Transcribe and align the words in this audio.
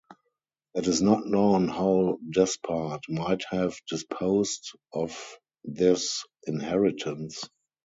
It 0.73 0.87
is 0.87 0.99
not 1.03 1.27
known 1.27 1.67
how 1.67 2.17
Despard 2.27 3.01
might 3.07 3.43
have 3.51 3.75
disposed 3.87 4.75
of 4.91 5.37
this 5.63 6.23
inheritance. 6.47 7.45